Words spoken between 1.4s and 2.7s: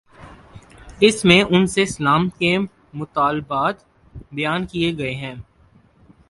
ان سے اسلام کے